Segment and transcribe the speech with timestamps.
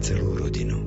[0.00, 0.80] pre celú rodinu.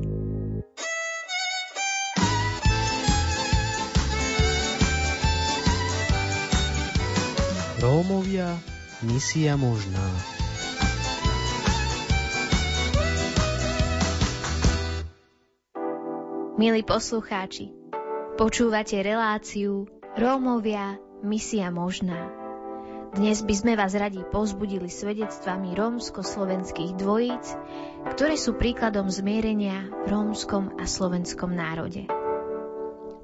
[7.78, 8.58] Rómovia,
[9.06, 10.02] misia možná.
[16.58, 17.70] Milí poslucháči,
[18.42, 19.86] počúvate reláciu
[20.18, 22.43] Rómovia, misia možná.
[23.14, 27.46] Dnes by sme vás radi pozbudili svedectvami rómsko-slovenských dvojíc,
[28.10, 32.10] ktoré sú príkladom zmierenia v rómskom a slovenskom národe.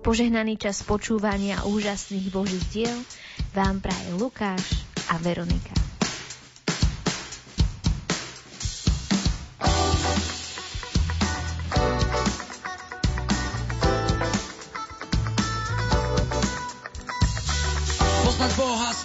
[0.06, 2.98] Požehnaný čas počúvania úžasných božích diel
[3.58, 4.78] vám praje Lukáš
[5.10, 5.89] a Veronika.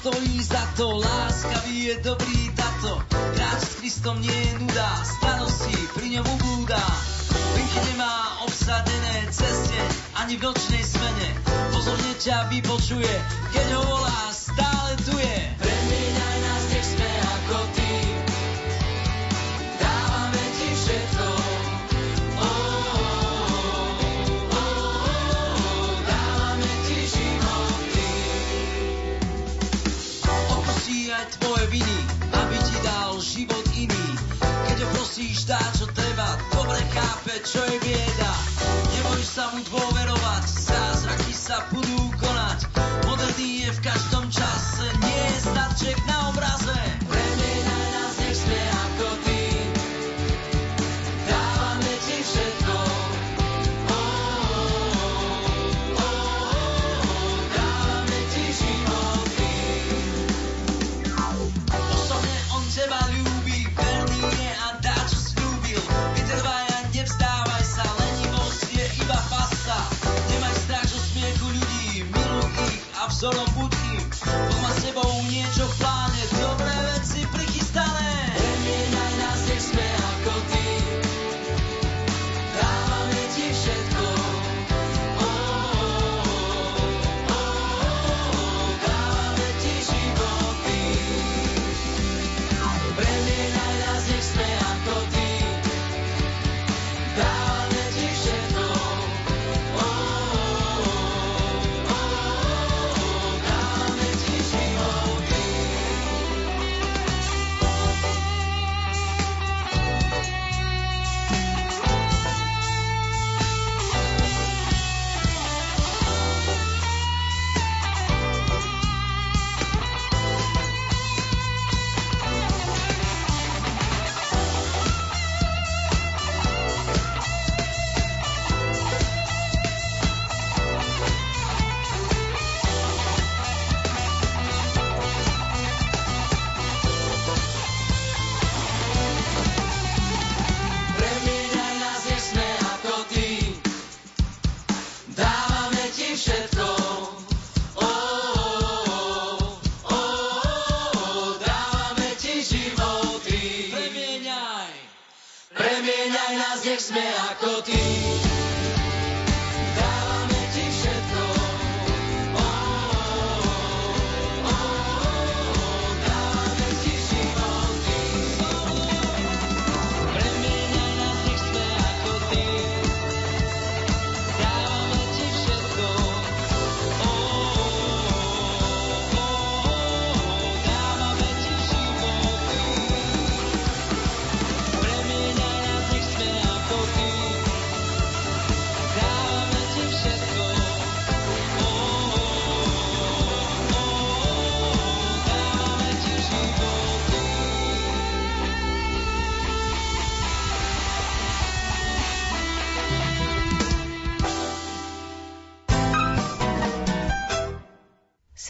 [0.04, 3.00] Stojí za to, láskavý je dobrý tato.
[3.08, 6.82] Kráč s Kristom nie je nuda, starosti pri ňom ubúda.
[7.56, 9.80] Linky nemá obsadené ceste,
[10.20, 11.28] ani v nočnej smene.
[11.72, 13.14] Pozorne ťa vypočuje,
[13.56, 15.38] keď ho volá, stále tu je.
[15.56, 17.83] Premieňaj nás, nech sme ako ty.
[35.14, 38.32] Musíš dať, čo treba, dobre chápe, čo je bieda.
[38.98, 42.66] Neboj sa mu dôverovať, zázraky sa budú konať.
[43.06, 46.23] Moderný je v každom čase, nie je starček na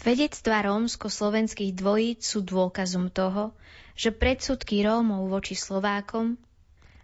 [0.05, 3.57] Svedectvá rómsko-slovenských dvojíc sú dôkazom toho,
[3.97, 6.37] že predsudky Rómov voči Slovákom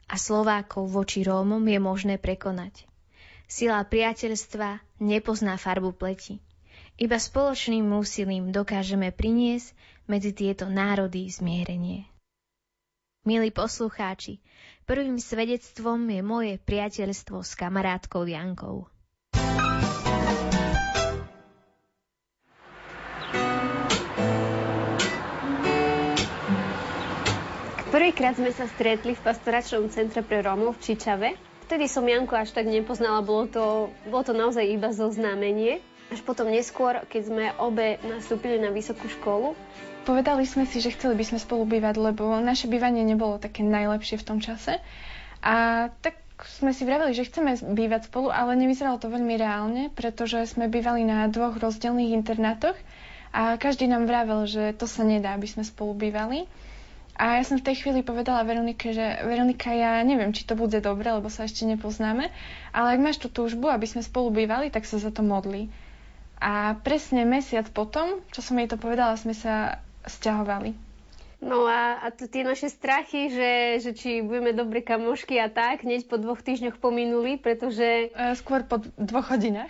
[0.06, 2.86] a Slovákov voči Rómom je možné prekonať.
[3.50, 6.46] Sila priateľstva nepozná farbu pleti.
[7.02, 9.74] Iba spoločným úsilím dokážeme priniesť
[10.06, 12.06] medzi tieto národy zmierenie.
[13.26, 14.38] Milí poslucháči,
[14.86, 18.91] prvým svedectvom je moje priateľstvo s kamarátkou Jankou.
[28.02, 31.38] Prvýkrát sme sa stretli v pastoračnom centre pre Rómov v Čičave.
[31.70, 35.86] Vtedy som Janku až tak nepoznala, bolo to, bolo to naozaj iba zoznámenie.
[36.10, 39.54] Až potom neskôr, keď sme obe nastúpili na vysokú školu,
[40.02, 44.18] Povedali sme si, že chceli by sme spolu bývať, lebo naše bývanie nebolo také najlepšie
[44.18, 44.82] v tom čase.
[45.46, 46.18] A tak
[46.58, 51.06] sme si vraveli, že chceme bývať spolu, ale nevyzeralo to veľmi reálne, pretože sme bývali
[51.06, 52.74] na dvoch rozdielných internátoch
[53.30, 56.50] a každý nám vravel, že to sa nedá, aby sme spolu bývali.
[57.22, 60.82] A ja som v tej chvíli povedala Veronike, že Veronika, ja neviem, či to bude
[60.82, 62.34] dobre, lebo sa ešte nepoznáme,
[62.74, 65.70] ale ak máš tú túžbu, aby sme spolu bývali, tak sa za to modli.
[66.42, 69.78] A presne mesiac potom, čo som jej to povedala, sme sa
[70.10, 70.74] sťahovali.
[71.42, 73.52] No a, a t- tie naše strachy, že,
[73.82, 78.66] že či budeme dobre kamošky a tak, hneď po dvoch týždňoch pominuli, pretože E, skôr
[78.66, 79.70] po dvoch hodinách.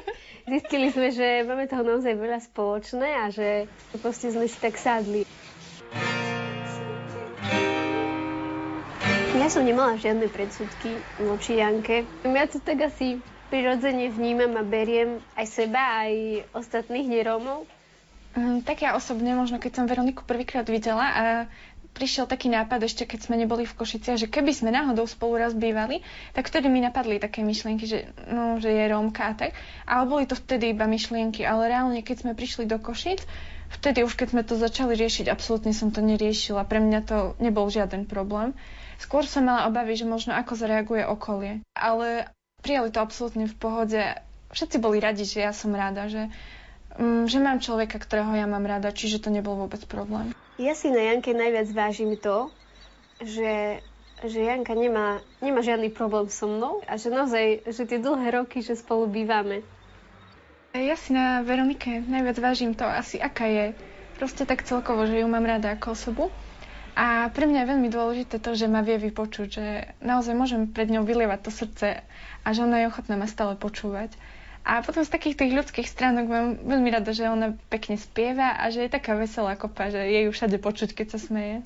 [0.52, 3.68] zistili sme, že máme toho naozaj veľa spoločné a že
[4.00, 5.24] proste sme si tak sadli.
[9.36, 12.08] Ja som nemala žiadne predsudky voči Janke.
[12.24, 13.20] Ja to tak asi
[13.52, 17.68] prirodzene vnímam a beriem aj seba, aj ostatných nerómov.
[18.32, 21.24] Mm, tak ja osobne, možno keď som Veroniku prvýkrát videla a
[21.92, 25.52] prišiel taký nápad ešte, keď sme neboli v Košiciach, že keby sme náhodou spolu raz
[25.52, 26.00] bývali,
[26.32, 29.52] tak vtedy mi napadli také myšlienky, že, no, že je Rómka a tak.
[29.84, 33.20] Ale boli to vtedy iba myšlienky, ale reálne, keď sme prišli do Košic,
[33.80, 36.64] vtedy už keď sme to začali riešiť, absolútne som to neriešila.
[36.64, 38.56] Pre mňa to nebol žiaden problém.
[38.96, 41.60] Skôr som mala obavy, že možno ako zareaguje okolie.
[41.76, 42.30] Ale
[42.64, 44.00] prijali to absolútne v pohode.
[44.50, 46.32] Všetci boli radi, že ja som rada, že,
[46.96, 50.32] mm, že mám človeka, ktorého ja mám rada, čiže to nebol vôbec problém.
[50.56, 52.48] Ja si na Janke najviac vážim to,
[53.20, 53.84] že,
[54.24, 58.64] že Janka nemá, nemá žiadny problém so mnou a že naozaj, že tie dlhé roky,
[58.64, 59.60] že spolu bývame.
[60.76, 63.66] Ja si na Veronike najviac vážim to asi, aká je.
[64.16, 66.24] Proste tak celkovo, že ju mám rada ako osobu.
[66.96, 69.66] A pre mňa je veľmi dôležité to, že ma vie vypočuť, že
[70.00, 71.88] naozaj môžem pred ňou vylievať to srdce
[72.40, 74.16] a že ona je ochotná ma stále počúvať.
[74.64, 78.72] A potom z takých tých ľudských stránok mám veľmi rada, že ona pekne spieva a
[78.72, 81.62] že je taká veselá kopa, že je ju všade počuť, keď sa smeje.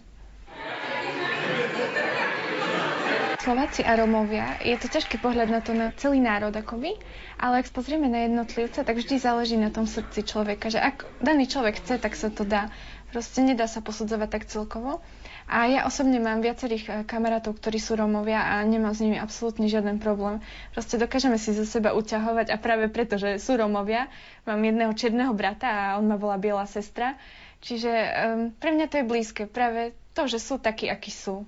[3.41, 6.93] Slováci a Romovia, je to ťažký pohľad na to na celý národ akoby,
[7.41, 11.49] ale ak pozrieme na jednotlivca, tak vždy záleží na tom srdci človeka, že ak daný
[11.49, 12.69] človek chce, tak sa to dá.
[13.11, 15.03] Proste nedá sa posudzovať tak celkovo.
[15.51, 19.67] A ja osobne mám viacerých eh, kamarátov, ktorí sú Rómovia a nemám s nimi absolútne
[19.67, 20.39] žiaden problém.
[20.71, 24.07] Proste dokážeme si zo seba uťahovať a práve preto, že sú Rómovia,
[24.47, 27.19] mám jedného čierneho brata a on ma volá Biela sestra.
[27.61, 28.09] Čiže um,
[28.57, 29.43] pre mňa to je blízke.
[29.51, 31.45] Práve to, že sú takí, akí sú.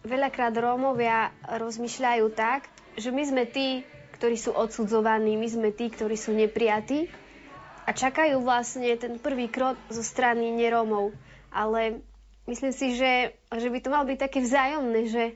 [0.00, 3.84] Veľakrát Rómovia rozmýšľajú tak, že my sme tí,
[4.16, 7.10] ktorí sú odsudzovaní, my sme tí, ktorí sú neprijatí
[7.90, 11.10] a čakajú vlastne ten prvý krok zo strany nerómov.
[11.50, 12.06] Ale
[12.46, 15.34] myslím si, že, že by to malo byť také vzájomné, že,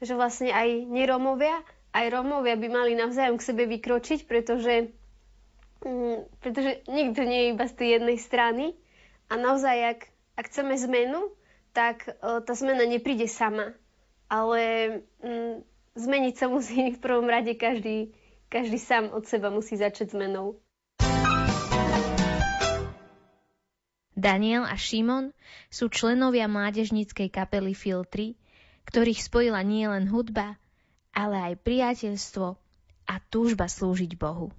[0.00, 1.52] že vlastne aj nerómovia,
[1.92, 4.88] aj Rómovia by mali navzájom k sebe vykročiť, pretože,
[5.84, 8.64] mm, pretože nikto nie je iba z tej jednej strany
[9.28, 10.00] a naozaj, ak,
[10.40, 11.28] ak chceme zmenu,
[11.76, 13.76] tak o, tá zmena nepríde sama.
[14.32, 14.60] Ale
[15.20, 15.60] mm,
[16.00, 18.16] zmeniť sa musí v prvom rade každý,
[18.48, 20.56] každý sám od seba musí začať zmenou.
[24.22, 25.34] Daniel a Šimon
[25.66, 28.38] sú členovia mládežníckej kapely Filtry,
[28.86, 30.62] ktorých spojila nielen hudba,
[31.10, 32.54] ale aj priateľstvo
[33.10, 34.54] a túžba slúžiť Bohu.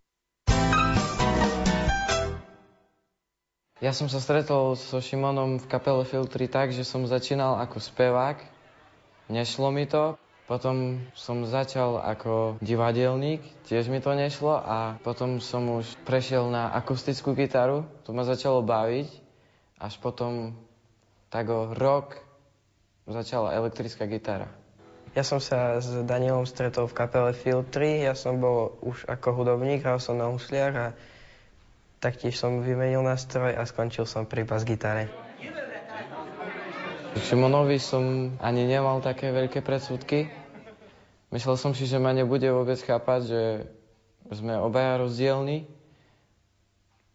[3.80, 8.44] Ja som sa stretol so Šimonom v kapele Filtry tak, že som začínal ako spevák.
[9.32, 10.20] Nešlo mi to.
[10.44, 16.68] Potom som začal ako divadelník, tiež mi to nešlo a potom som už prešiel na
[16.76, 19.23] akustickú gitaru, to ma začalo baviť.
[19.84, 20.56] Až potom
[21.28, 22.16] tak o rok
[23.04, 24.48] začala elektrická gitara.
[25.12, 29.84] Ja som sa s Danielom stretol v kapele Filtry, ja som bol už ako hudobník,
[29.84, 30.88] hral som na husliach a
[32.00, 35.12] taktiež som vymenil nástroj a skončil som pri bas-gitare.
[37.28, 40.32] Šimonovi som ani nemal také veľké predsudky.
[41.30, 43.42] Myslel som si, že ma nebude vôbec chápať, že
[44.32, 45.68] sme obaja rozdielni,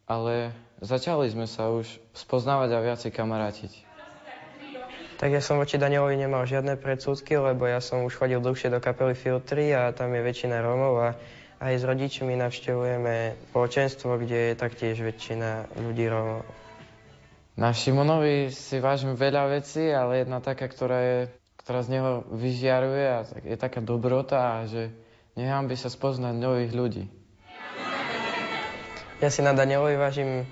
[0.06, 3.72] ale začali sme sa už spoznávať a viacej kamarátiť.
[5.18, 8.78] Tak ja som voči Danielovi nemal žiadne predsudky, lebo ja som už chodil dlhšie do
[8.78, 11.08] kapely Filtry a tam je väčšina Rómov a
[11.58, 16.46] aj s rodičmi navštevujeme spoločenstvo, kde je taktiež väčšina ľudí Rómov.
[17.58, 21.18] Na Šimonovi si vážim veľa vecí, ale jedna taká, ktorá, je,
[21.66, 24.94] ktorá z neho vyžiaruje a je taká dobrota že
[25.34, 27.04] nechám by sa spoznať nových ľudí.
[29.18, 30.46] Ja si na Danielovi vážim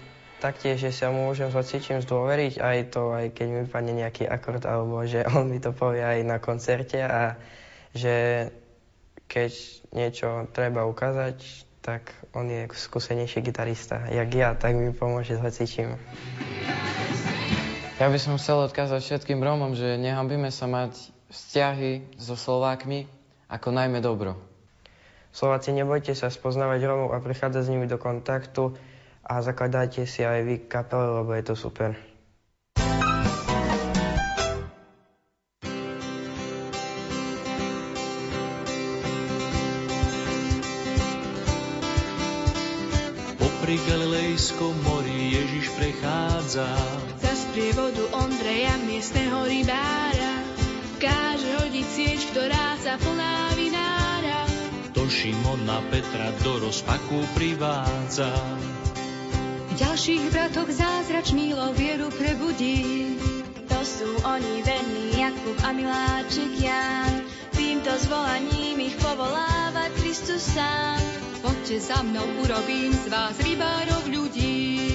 [0.47, 4.63] taktiež, že sa môžem s hocičím zdôveriť, aj to, aj keď mi padne nejaký akord,
[4.63, 7.35] alebo že on mi to povie aj na koncerte a
[7.91, 8.47] že
[9.27, 9.51] keď
[9.91, 15.99] niečo treba ukázať, tak on je skúsenejší gitarista, jak ja, tak mi pomôže s hocičím.
[17.99, 20.95] Ja by som chcel odkázať všetkým Rómom, že nehambíme sa mať
[21.31, 23.11] vzťahy so Slovákmi
[23.51, 24.39] ako najmä dobro.
[25.35, 28.77] Slováci, nebojte sa spoznávať Rómov a prichádzať s nimi do kontaktu
[29.27, 31.91] a zakladajte si aj vy kapelu, lebo je to super.
[43.35, 46.71] Popri Galilejskom mori Ježiš prechádza.
[47.19, 50.35] Za sprievodu Ondreja, miestneho rybára,
[51.03, 54.47] káže hodiť sieť, ktorá sa plná vinára.
[54.95, 58.31] To Šimona Petra do rozpaku privádza.
[60.07, 63.19] Ďalších bratov zázrač milo vieru prebudí.
[63.67, 67.27] To sú oni verní, Jakub a Miláčik Jan.
[67.51, 71.03] Týmto zvolaním ich povoláva Kristus sám.
[71.43, 74.86] Poďte za mnou, urobím z vás rybárov ľudí.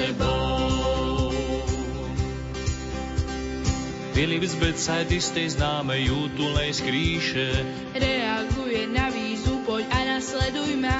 [0.00, 1.28] Sebou.
[4.16, 7.52] Filip z Betsajdy z tej známej útulnej skríše
[7.94, 10.98] Reaguje na výzvu, poď a nasleduj ma.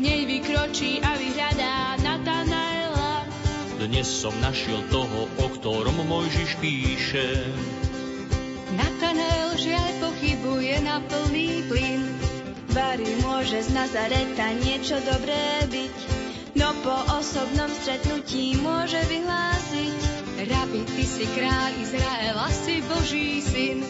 [0.00, 3.28] Nej vykročí a vyhľadá Natanaela.
[3.76, 7.28] Dnes som našiel toho, o ktorom Mojžiš píše.
[8.72, 12.04] Natanael žiaľ pochybuje na plný plyn.
[12.70, 16.19] Vary môže z Nazareta niečo dobré byť,
[16.56, 19.98] no po osobnom stretnutí môže vyhlásiť.
[20.40, 23.84] Rabi, ty si kráľ Izraela, si Boží syn.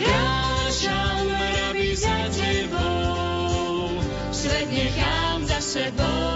[0.00, 4.00] Kráčam, rabi, za tebou,
[4.32, 6.33] svet nechám za sebou.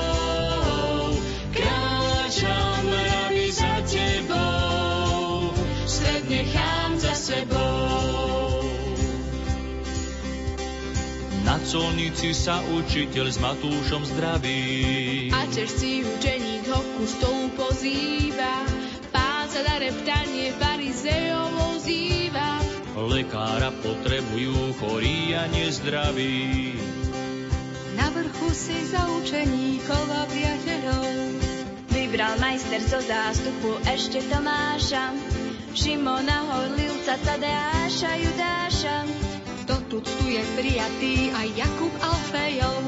[11.68, 15.28] Colnici sa učiteľ s Matúšom zdraví.
[15.36, 18.64] A čerstvý učeník ho ku stolu pozýva.
[19.12, 22.64] Pán sa na reptanie farizejov ozýva.
[22.96, 26.72] Lekára potrebujú chorí a nezdraví.
[28.00, 31.04] Na vrchu si za učeníkov a priateľov.
[31.92, 35.12] Vybral majster zo zástupu ešte Tomáša,
[35.76, 39.27] Šimona Horlivca, Tadeáša, Judáša.
[39.98, 42.82] Tu je prijatý aj Jakub Alfejov.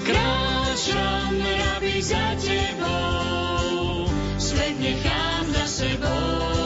[0.00, 4.08] Kráčam, rabi, za tebou,
[4.40, 6.59] svet nechám za sebou.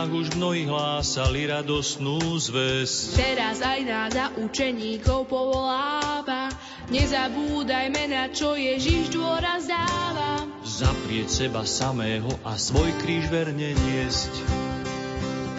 [0.00, 3.20] Dejinách už mnohí hlásali radosnú zväz.
[3.20, 6.48] Teraz aj nás za učeníkov povoláva.
[6.88, 10.48] Nezabúdajme na čo Ježiš dôraz dáva.
[10.64, 14.32] Zaprieť seba samého a svoj kríž verne niesť.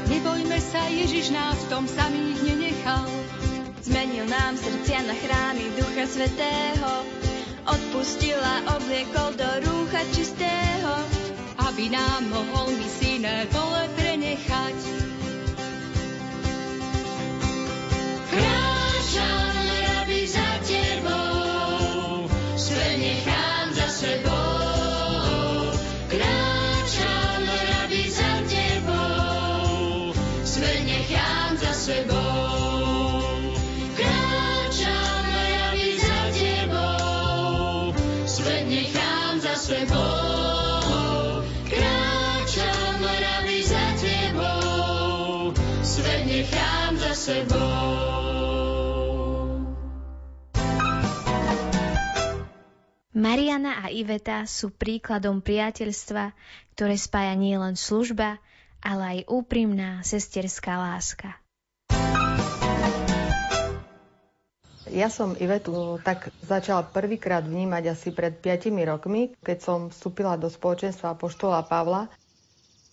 [0.10, 3.06] Nebojme sa, Ježiš nás v tom samých nenechal.
[3.86, 6.92] Zmenil nám srdcia na chrámy Ducha Svetého,
[7.70, 11.21] odpustil a obliekol do rúcha čistého,
[11.58, 14.78] aby nám mohol misijné pole prenechať.
[18.32, 22.30] Kráčam, rabi, za tebou,
[22.98, 25.76] nechám za sebou.
[26.08, 30.14] Kráčam, rabi, za tebou,
[30.88, 32.71] nechám za sebou.
[53.22, 56.34] Mariana a Iveta sú príkladom priateľstva,
[56.74, 58.42] ktoré spája nielen služba,
[58.82, 61.38] ale aj úprimná sesterská láska.
[64.92, 70.52] Ja som Ivetu tak začala prvýkrát vnímať asi pred 5 rokmi, keď som vstúpila do
[70.52, 72.12] spoločenstva Poštola Pavla.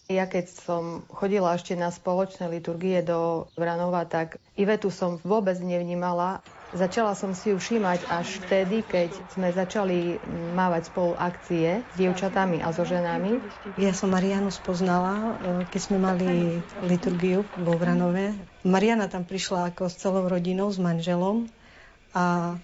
[0.08, 6.40] Ja keď som chodila ešte na spoločné liturgie do Vranova, tak Ivetu som vôbec nevnímala.
[6.72, 10.16] Začala som si ju všímať až vtedy, keď sme začali
[10.56, 13.36] mávať spolu akcie s dievčatami a so ženami.
[13.76, 18.32] Ja som Marianu spoznala, e, keď sme mali liturgiu vo Vranove.
[18.64, 21.52] Mariana tam prišla ako s celou rodinou, s manželom
[22.16, 22.56] a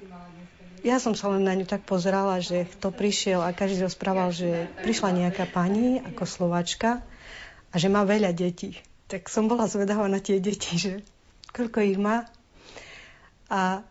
[0.81, 4.73] ja som sa len na ňu tak pozerala, že kto prišiel a každý rozprával, že
[4.81, 7.05] prišla nejaká pani ako Slovačka
[7.75, 8.79] a že má veľa detí.
[9.11, 11.03] Tak som bola zvedavá na tie deti, že
[11.51, 12.31] koľko ich má.
[13.51, 13.83] A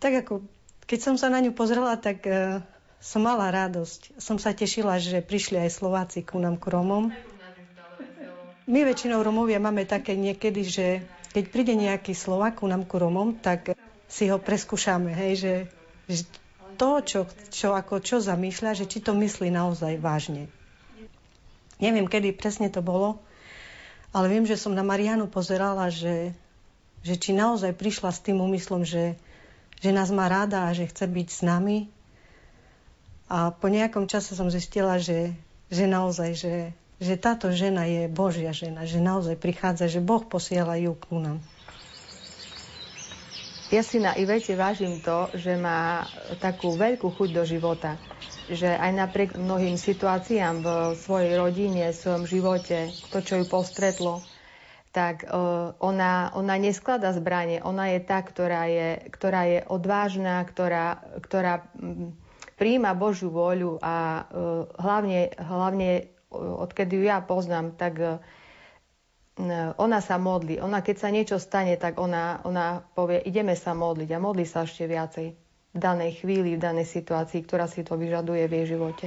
[0.00, 0.40] tak ako,
[0.88, 2.64] keď som sa na ňu pozrela, tak uh,
[2.96, 4.16] som mala radosť.
[4.16, 7.12] Som sa tešila, že prišli aj Slováci ku nám, k Romom.
[8.64, 10.86] My väčšinou Romovia máme také niekedy, že
[11.36, 13.76] keď príde nejaký Slovák ku nám, ku Romom, tak
[14.10, 15.54] si ho preskúšame, hej, že,
[16.10, 16.22] že
[16.74, 17.20] to, čo,
[17.52, 20.50] čo, ako, čo zamýšľa, že či to myslí naozaj vážne.
[21.80, 23.16] Neviem, kedy presne to bolo,
[24.12, 26.36] ale viem, že som na Marianu pozerala, že,
[27.00, 29.16] že či naozaj prišla s tým úmyslom, že,
[29.80, 31.88] že nás má rada a že chce byť s nami.
[33.32, 35.32] A po nejakom čase som zistila, že,
[35.72, 36.54] že naozaj, že,
[37.00, 41.38] že táto žena je Božia žena, že naozaj prichádza, že Boh posiela ju k nám.
[43.70, 46.10] Ja si na Ivete vážim to, že má
[46.42, 47.94] takú veľkú chuť do života
[48.50, 54.26] že aj napriek mnohým situáciám v svojej rodine, v svojom živote, to, čo ju postretlo,
[54.90, 57.62] tak uh, ona, ona nesklada zbranie.
[57.62, 61.62] Ona je tá, ktorá je, ktorá je odvážna, ktorá, ktorá
[62.58, 65.90] príjima Božiu voľu a uh, hlavne, hlavne
[66.34, 68.02] uh, odkedy ju ja poznám, tak
[69.80, 70.60] ona sa modlí.
[70.60, 74.68] Ona, keď sa niečo stane, tak ona, ona povie, ideme sa modliť a modlí sa
[74.68, 79.06] ešte viacej v danej chvíli, v danej situácii, ktorá si to vyžaduje v jej živote.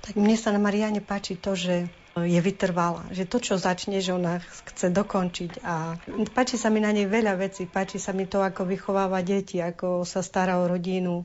[0.00, 1.86] Tak mne sa na Mariane páči to, že
[2.18, 5.94] je vytrvalá, že to, čo začne, že ona chce dokončiť a
[6.34, 10.02] páči sa mi na nej veľa vecí, páči sa mi to, ako vychováva deti, ako
[10.02, 11.22] sa stará o rodinu,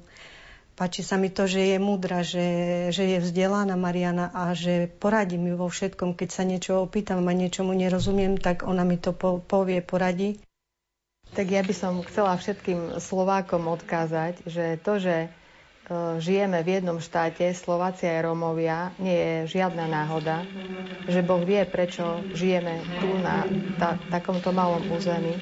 [0.77, 2.47] páči sa mi to, že je múdra, že,
[2.93, 7.33] že je vzdelaná Mariana a že poradí mi vo všetkom, keď sa niečo opýtam a
[7.33, 10.37] niečomu nerozumiem, tak ona mi to po, povie, poradí.
[11.35, 15.29] Tak ja by som chcela všetkým Slovákom odkázať, že to, že e,
[16.23, 20.47] žijeme v jednom štáte, Slovácia a Rómovia, nie je žiadna náhoda,
[21.03, 23.43] že Boh vie, prečo žijeme tu na
[23.75, 25.35] ta, takomto malom území.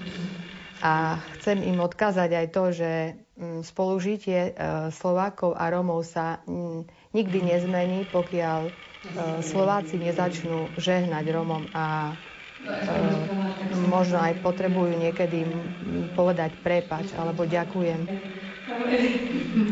[0.82, 2.92] A chcem im odkázať aj to, že
[3.38, 4.52] mm, spolužitie e,
[4.90, 8.72] Slovákov a Rómov sa mm, nikdy nezmení, pokiaľ e,
[9.40, 12.18] Slováci nezačnú žehnať Rómom a
[13.88, 15.46] možno aj potrebujú niekedy
[16.16, 18.08] povedať prepač alebo ďakujem.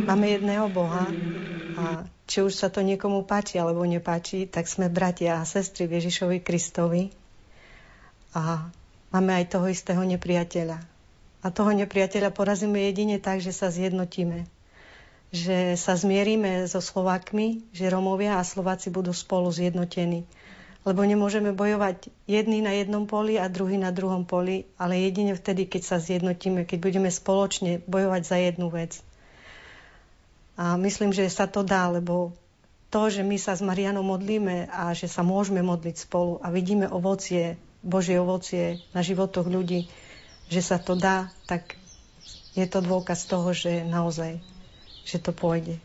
[0.05, 1.07] Máme jedného Boha
[1.79, 6.43] a či už sa to niekomu páči alebo nepáči, tak sme bratia a sestry Ježišovi
[6.43, 7.11] Kristovi
[8.35, 8.71] a
[9.11, 10.79] máme aj toho istého nepriateľa.
[11.41, 14.45] A toho nepriateľa porazíme jedine tak, že sa zjednotíme.
[15.31, 20.27] Že sa zmierime so Slovákmi, že Romovia a Slováci budú spolu zjednotení
[20.81, 25.69] lebo nemôžeme bojovať jedný na jednom poli a druhý na druhom poli, ale jedine vtedy,
[25.69, 28.97] keď sa zjednotíme, keď budeme spoločne bojovať za jednu vec.
[30.57, 32.33] A myslím, že sa to dá, lebo
[32.89, 36.89] to, že my sa s Marianou modlíme a že sa môžeme modliť spolu a vidíme
[36.89, 39.87] ovocie, Božie ovocie na životoch ľudí,
[40.51, 41.77] že sa to dá, tak
[42.57, 44.43] je to dôkaz toho, že naozaj,
[45.07, 45.79] že to pôjde.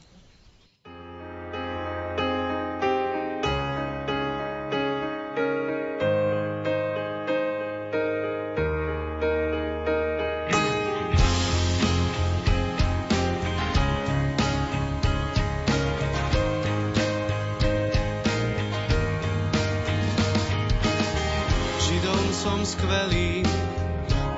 [22.66, 23.46] skvelý,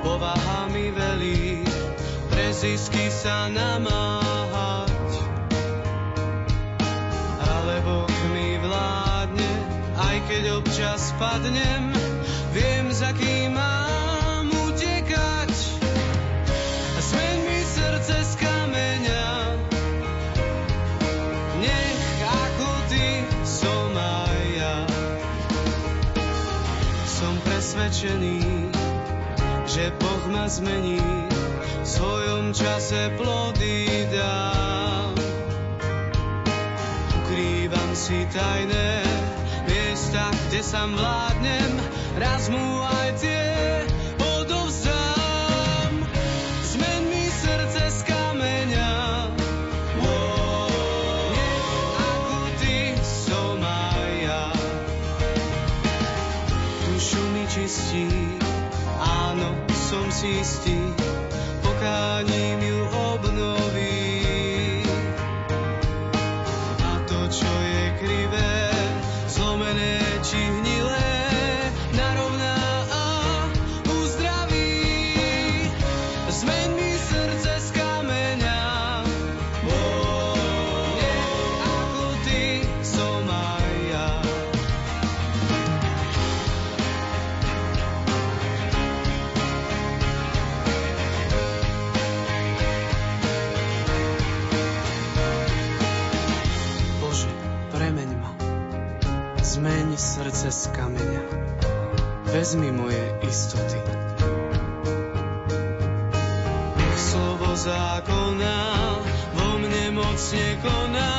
[0.05, 1.65] povaha mi velí,
[2.29, 4.93] pre zisky sa namáhať.
[7.41, 9.51] Ale Boh mi vládne,
[9.97, 11.98] aj keď občas padnem,
[27.89, 28.69] presvedčený,
[29.65, 31.01] že Boh ma zmení,
[31.81, 35.17] v svojom čase plody dám.
[37.17, 39.01] Ukrývam si tajné
[39.65, 41.71] miesta, kde sám vládnem,
[42.21, 43.28] raz mu aj ty
[107.59, 108.55] Zákona
[109.35, 111.11] vo mne mocne koná,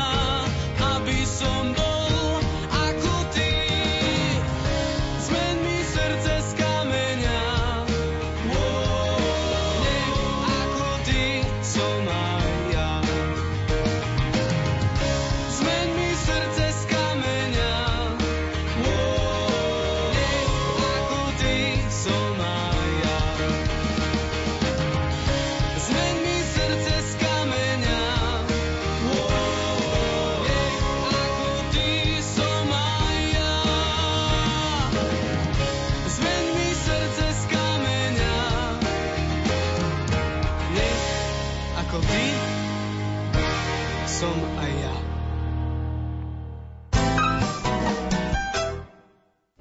[0.81, 1.90] aby som bol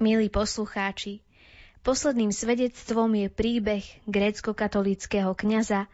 [0.09, 1.21] Milí poslucháči,
[1.85, 5.85] posledným svedectvom je príbeh grécko-katolického kňaza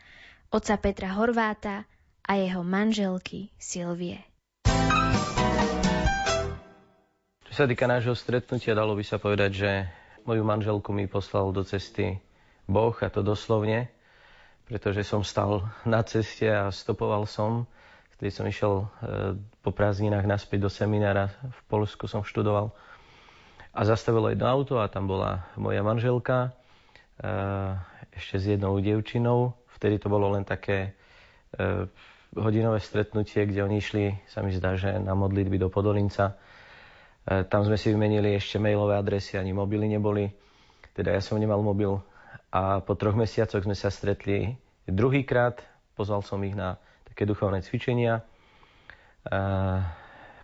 [0.47, 1.83] oca Petra Horváta
[2.23, 4.23] a jeho manželky Silvie.
[7.43, 9.71] Čo sa týka nášho stretnutia, dalo by sa povedať, že
[10.23, 12.15] moju manželku mi poslal do cesty
[12.71, 13.91] Boh, a to doslovne,
[14.63, 17.67] pretože som stal na ceste a stopoval som.
[18.15, 18.85] Vtedy som išiel e,
[19.59, 21.35] po prázdninách naspäť do seminára.
[21.43, 22.71] V Polsku som študoval
[23.75, 26.55] a zastavilo jedno auto a tam bola moja manželka
[27.19, 27.29] e,
[28.15, 29.51] ešte s jednou dievčinou.
[29.75, 30.95] Vtedy to bolo len také
[31.59, 31.91] e,
[32.39, 36.39] hodinové stretnutie, kde oni išli, sa mi zdá, že na modlitby do Podolinca.
[37.27, 40.31] E, tam sme si vymenili ešte mailové adresy, ani mobily neboli.
[40.95, 41.99] Teda ja som nemal mobil.
[42.55, 44.55] A po troch mesiacoch sme sa stretli
[44.87, 45.59] druhýkrát.
[45.99, 46.79] Pozval som ich na
[47.11, 48.23] také duchovné cvičenia.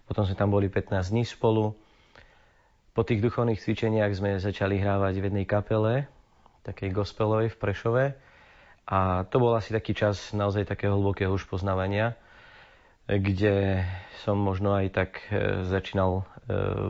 [0.04, 1.72] Potom sme tam boli 15 dní spolu.
[2.91, 6.12] Po tých duchovných cvičeniach sme začali hrávať v jednej kapele,
[6.67, 8.06] takej gospelovej v Prešove.
[8.84, 12.19] A to bol asi taký čas naozaj takého hlbokého už poznávania,
[13.08, 13.88] kde
[14.27, 16.23] som možno aj tak e, začínal e,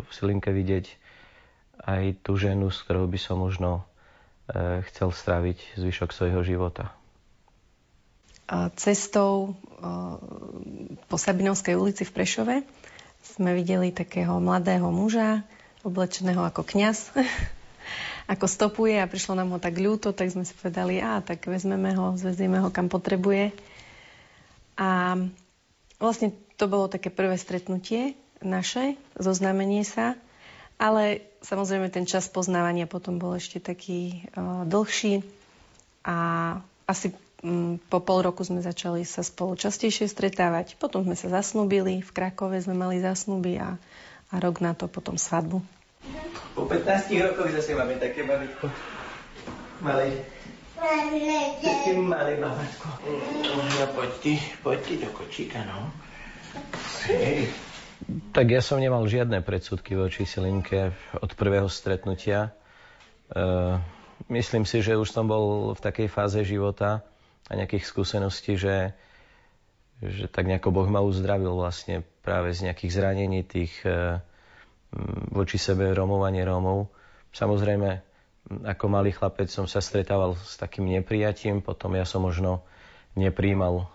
[0.01, 0.85] v Silinke vidieť
[1.85, 3.85] aj tú ženu, s ktorou by som možno
[4.49, 6.91] e, chcel stráviť zvyšok svojho života.
[8.75, 9.55] Cestou
[11.07, 12.55] po Sabinovskej ulici v Prešove
[13.23, 15.47] sme videli takého mladého muža,
[15.81, 17.13] oblečeného ako kňaz,
[18.33, 21.93] ako stopuje a prišlo nám ho tak ľúto, tak sme si povedali, a tak vezmeme
[21.97, 23.51] ho, zvezieme ho kam potrebuje.
[24.79, 25.19] A
[26.01, 30.17] vlastne to bolo také prvé stretnutie naše, zoznamenie sa,
[30.81, 35.21] ale samozrejme ten čas poznávania potom bol ešte taký uh, dlhší
[36.01, 36.17] a
[36.89, 37.13] asi
[37.45, 40.77] um, po pol roku sme začali sa spolu častejšie stretávať.
[40.81, 43.77] Potom sme sa zasnúbili, v Krakove sme mali zasnúby a
[44.31, 45.59] a rok na to potom svadbu.
[46.55, 48.71] Po 15 rokoch zase máme také babetko.
[49.83, 50.23] Malé.
[51.61, 52.87] Také malé babatko.
[53.53, 54.33] No poď ty,
[54.65, 55.93] poď ty do kočíka, no.
[57.05, 57.51] Hej.
[58.33, 60.91] Tak ja som nemal žiadne predsudky voči Silinke
[61.21, 62.49] od prvého stretnutia.
[62.49, 63.39] E,
[64.33, 67.05] myslím si, že už som bol v takej fáze života
[67.45, 68.97] a nejakých skúseností, že,
[70.01, 74.17] že tak nejako Boh ma uzdravil vlastne práve z nejakých zranení tých e,
[75.29, 76.33] voči sebe Rómov a.
[77.31, 77.89] Samozrejme,
[78.65, 82.65] ako malý chlapec som sa stretával s takým neprijatím, potom ja som možno
[83.13, 83.85] nepríjmal e,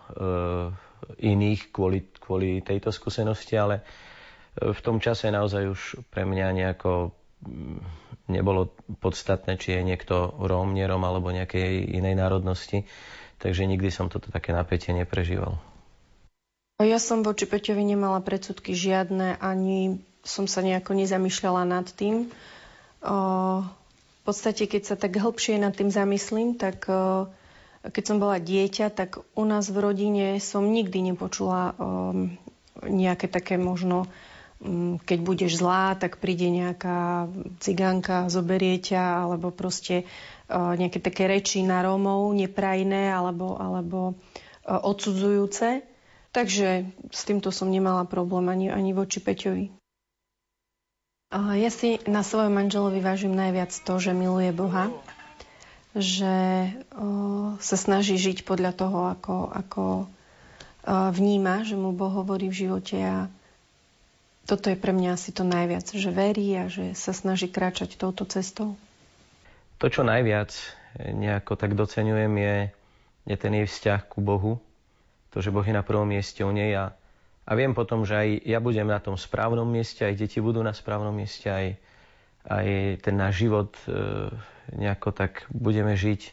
[1.27, 3.83] iných kvôli, kvôli tejto skúsenosti, ale e,
[4.71, 7.11] v tom čase naozaj už pre mňa nejako
[8.27, 12.87] nebolo podstatné, či je niekto Róm, neróm alebo nejakej inej národnosti.
[13.37, 15.61] Takže nikdy som toto také napätie neprežíval.
[16.77, 22.29] Ja som voči Peťovi nemala predsudky žiadne, ani som sa nejako nezamýšľala nad tým.
[23.01, 26.85] V podstate, keď sa tak hĺbšie nad tým zamyslím, tak
[27.81, 31.73] keď som bola dieťa, tak u nás v rodine som nikdy nepočula
[32.85, 34.05] nejaké také možno,
[35.09, 40.05] keď budeš zlá, tak príde nejaká cigánka, zoberie ťa, alebo proste
[40.53, 44.13] nejaké také reči na Rómov, neprajné alebo, alebo
[44.69, 45.96] odsudzujúce.
[46.37, 46.85] Takže
[47.17, 49.73] s týmto som nemala problém ani, ani voči Peťovi.
[51.33, 54.93] Ja si na svojom manželovi vážim najviac to, že miluje Boha,
[55.97, 56.37] že
[57.57, 59.85] sa snaží žiť podľa toho, ako, ako
[61.17, 63.33] vníma, že mu Boh hovorí v živote a
[64.45, 68.29] toto je pre mňa asi to najviac, že verí a že sa snaží kráčať touto
[68.29, 68.77] cestou.
[69.81, 70.53] To, čo najviac
[71.01, 72.57] nejako tak doceňujem, je,
[73.25, 74.63] je ten jej vzťah ku Bohu,
[75.37, 76.97] to, že Boh je na prvom mieste u nej a,
[77.45, 80.73] A viem potom, že aj ja budem na tom správnom mieste, aj deti budú na
[80.73, 81.77] správnom mieste, aj,
[82.49, 82.67] aj
[83.05, 84.33] ten náš život e,
[84.73, 86.33] nejako tak budeme žiť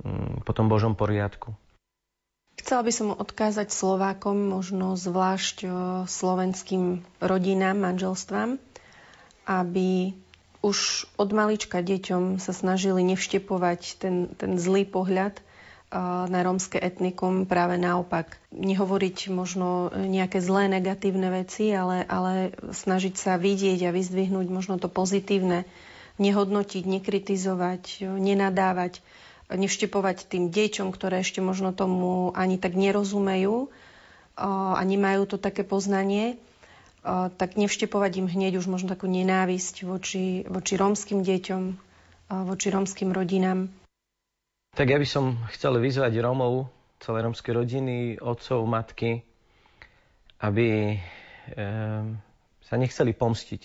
[0.00, 1.52] mm, po tom Božom poriadku.
[2.56, 5.68] Chcela by som odkázať Slovákom, možno zvlášť e,
[6.08, 8.56] slovenským rodinám, manželstvám,
[9.44, 10.16] aby
[10.64, 15.43] už od malička deťom sa snažili nevštepovať ten, ten zlý pohľad
[16.26, 18.42] na rómske etnikum práve naopak.
[18.50, 24.90] Nehovoriť možno nejaké zlé, negatívne veci, ale, ale snažiť sa vidieť a vyzdvihnúť možno to
[24.90, 25.62] pozitívne,
[26.18, 28.98] nehodnotiť, nekritizovať, nenadávať,
[29.50, 33.70] nevštepovať tým deťom, ktoré ešte možno tomu ani tak nerozumejú
[34.34, 36.34] a nemajú to také poznanie,
[37.38, 41.62] tak nevštepovať im hneď už možno takú nenávisť voči, voči rómskym deťom,
[42.50, 43.70] voči rómskym rodinám.
[44.74, 46.66] Tak ja by som chcel vyzvať Rómov,
[46.98, 49.22] celé rómske rodiny, otcov, matky,
[50.42, 50.98] aby e,
[52.58, 53.62] sa nechceli pomstiť.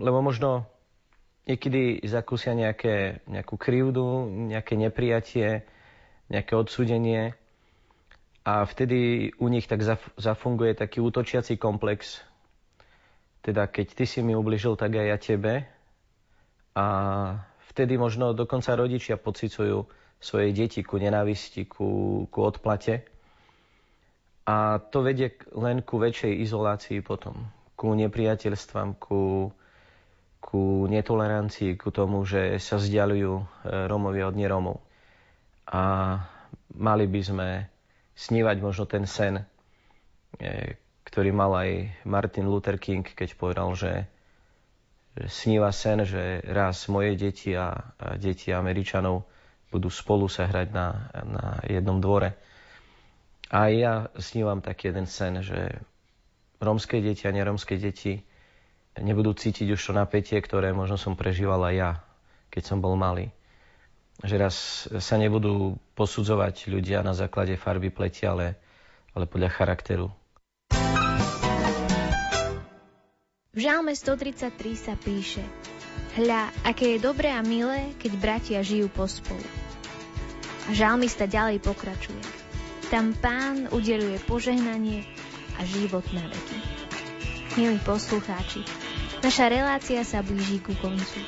[0.00, 0.64] Lebo možno
[1.44, 5.68] niekedy zakúsia nejaké, nejakú krivdu, nejaké neprijatie,
[6.32, 7.36] nejaké odsúdenie
[8.40, 9.84] a vtedy u nich tak
[10.16, 12.24] zafunguje taký útočiaci komplex.
[13.44, 15.54] Teda keď ty si mi ubližil, tak aj ja tebe.
[16.72, 16.86] A
[17.68, 19.84] vtedy možno dokonca rodičia pocicujú,
[20.20, 23.04] svoje deti ku nenávisti, ku, ku odplate.
[24.46, 29.50] A to vedie len ku väčšej izolácii potom, ku nepriateľstvám, ku,
[30.38, 33.44] ku netolerancii, ku tomu, že sa vzdialujú e,
[33.90, 34.78] Rómovia od neromov.
[35.66, 36.14] A
[36.78, 37.48] mali by sme
[38.14, 40.78] snívať možno ten sen, e,
[41.10, 41.70] ktorý mal aj
[42.06, 44.06] Martin Luther King, keď povedal, že
[45.26, 47.72] sníva sen, že raz moje deti a
[48.14, 49.26] deti Američanov
[49.70, 52.38] budú spolu sa hrať na, na jednom dvore.
[53.46, 55.78] A ja snívam taký jeden sen, že
[56.58, 58.26] rómske deti a nerómske deti
[58.96, 61.90] nebudú cítiť už to napätie, ktoré možno som prežíval aj ja,
[62.48, 63.30] keď som bol malý.
[64.24, 64.56] Že raz
[64.88, 68.56] sa nebudú posudzovať ľudia na základe farby pleti, ale,
[69.12, 70.08] ale podľa charakteru.
[73.56, 75.44] V Žálme 133 sa píše
[76.16, 79.44] Hľa, aké je dobré a milé, keď bratia žijú pospolu.
[80.64, 82.24] A žalmista ďalej pokračuje.
[82.88, 85.04] Tam pán udeluje požehnanie
[85.60, 86.58] a život na veky.
[87.60, 88.64] Milí poslucháči,
[89.20, 91.20] naša relácia sa blíži ku koncu.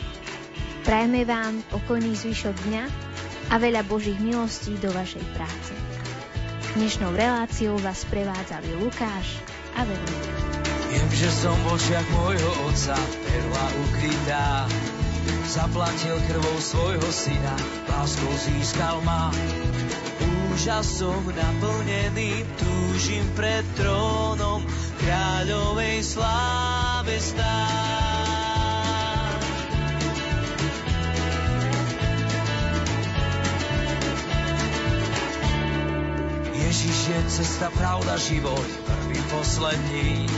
[0.88, 2.85] Prajme vám pokojný zvyšok dňa
[3.53, 5.72] a veľa Božích milostí do vašej práce.
[6.81, 9.37] Dnešnou reláciou vás prevádzali Lukáš
[9.77, 10.47] a Veronika.
[10.88, 12.96] Viem, že som v očiach môjho otca
[13.29, 14.64] perla ukrytá.
[15.44, 17.57] Zaplatil krvou svojho syna,
[17.92, 19.29] láskou získal ma.
[20.53, 24.64] Úžasom naplnený, túžim pred trónom
[25.05, 27.79] kráľovej sláve stáť.
[36.57, 40.29] Ježiš je cesta, pravda, život, prvý, posledný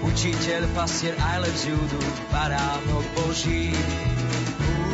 [0.00, 1.76] Učiteľ, pastier, I loves you,
[2.32, 3.76] baránok Boží.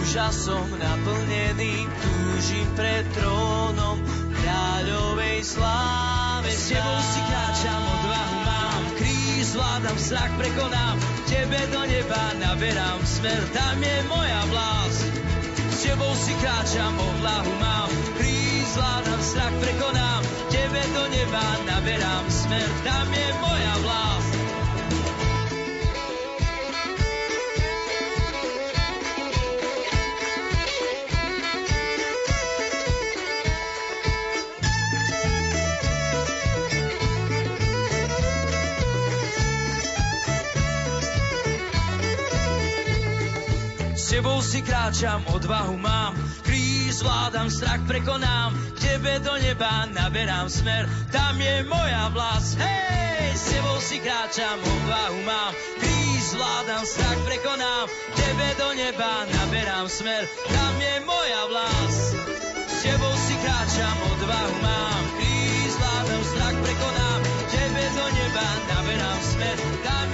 [0.03, 4.03] Úžasom naplnený, túžim pred trónom
[4.35, 6.51] kráľovej sláve.
[6.51, 10.97] S tebou si kráčam, odvahu mám, kríž zvládam, strach prekonám,
[11.31, 15.07] tebe do neba naberám smer, tam je moja vlast.
[15.71, 22.69] S tebou si kráčam, odvahu mám, kríž zvládam, strach prekonám, tebe do neba naberám smer,
[22.83, 24.06] tam je moja vlast.
[44.17, 50.89] Tebou si kráčam, odvahu mám, kríž zvládam, strach prekonám, k tebe do neba naberám smer,
[51.13, 52.57] tam je moja vlast.
[52.57, 59.13] Hej, s tebou si kráčam, odvahu mám, kríž zvládam, strach prekonám, k tebe do neba
[59.37, 62.17] naberám smer, tam je moja vlast.
[62.73, 69.21] S tebou si kráčam, odvahu mám, kríž zvládam, strach prekonám, k tebe do neba naberám
[69.21, 70.06] smer, tam.